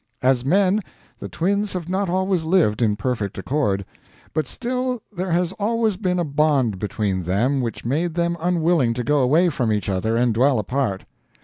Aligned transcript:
As 0.23 0.43
men, 0.43 0.81
the 1.19 1.29
Twins 1.29 1.73
have 1.73 1.87
not 1.87 2.09
always 2.09 2.43
lived 2.43 2.81
in 2.81 2.95
perfect 2.95 3.37
accord; 3.37 3.85
but 4.33 4.47
still 4.47 5.03
there 5.15 5.29
has 5.31 5.51
always 5.59 5.95
been 5.95 6.17
a 6.17 6.23
bond 6.23 6.79
between 6.79 7.21
them 7.21 7.61
which 7.61 7.85
made 7.85 8.15
them 8.15 8.35
unwilling 8.39 8.95
to 8.95 9.03
go 9.03 9.19
away 9.19 9.49
from 9.49 9.71
each 9.71 9.89
other 9.89 10.15
and 10.15 10.33
dwell 10.33 10.57
apart. 10.57 11.05